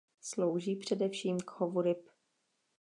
[0.21, 1.97] Slouží především k chovu ryb.